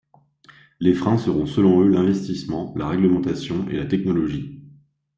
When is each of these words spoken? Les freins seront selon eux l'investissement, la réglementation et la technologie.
Les 0.79 0.95
freins 0.95 1.19
seront 1.19 1.45
selon 1.45 1.81
eux 1.83 1.87
l'investissement, 1.87 2.73
la 2.75 2.89
réglementation 2.89 3.69
et 3.69 3.77
la 3.77 3.85
technologie. 3.85 4.59